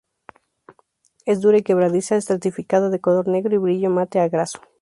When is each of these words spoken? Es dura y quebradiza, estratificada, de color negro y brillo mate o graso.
Es 1.27 1.41
dura 1.41 1.59
y 1.59 1.61
quebradiza, 1.61 2.15
estratificada, 2.15 2.89
de 2.89 2.99
color 2.99 3.27
negro 3.27 3.53
y 3.53 3.59
brillo 3.59 3.91
mate 3.91 4.19
o 4.19 4.27
graso. 4.31 4.59